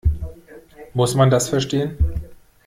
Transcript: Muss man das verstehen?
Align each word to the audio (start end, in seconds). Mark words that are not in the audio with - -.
Muss 0.95 1.13
man 1.13 1.29
das 1.29 1.47
verstehen? 1.47 1.95